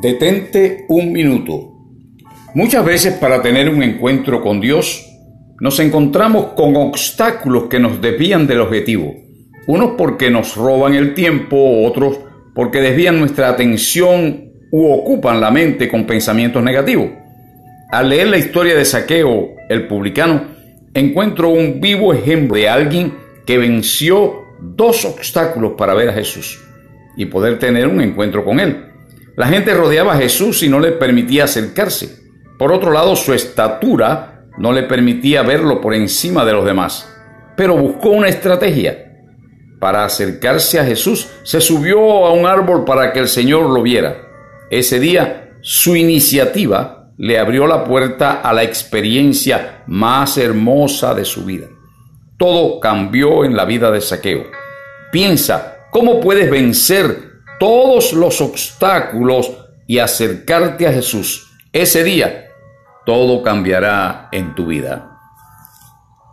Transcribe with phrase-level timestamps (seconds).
[0.00, 1.72] Detente un minuto.
[2.54, 5.06] Muchas veces para tener un encuentro con Dios
[5.60, 9.14] nos encontramos con obstáculos que nos desvían del objetivo.
[9.66, 12.18] Unos porque nos roban el tiempo, otros
[12.54, 17.10] porque desvían nuestra atención u ocupan la mente con pensamientos negativos.
[17.90, 20.44] Al leer la historia de Saqueo, el publicano,
[20.92, 23.14] encuentro un vivo ejemplo de alguien
[23.46, 26.60] que venció dos obstáculos para ver a Jesús
[27.16, 28.93] y poder tener un encuentro con él.
[29.36, 32.24] La gente rodeaba a Jesús y no le permitía acercarse.
[32.58, 37.10] Por otro lado, su estatura no le permitía verlo por encima de los demás.
[37.56, 39.00] Pero buscó una estrategia.
[39.80, 44.16] Para acercarse a Jesús, se subió a un árbol para que el Señor lo viera.
[44.70, 51.44] Ese día, su iniciativa le abrió la puerta a la experiencia más hermosa de su
[51.44, 51.66] vida.
[52.38, 54.44] Todo cambió en la vida de Saqueo.
[55.12, 59.52] Piensa, ¿cómo puedes vencer todos los obstáculos
[59.86, 62.48] y acercarte a Jesús, ese día
[63.04, 65.13] todo cambiará en tu vida.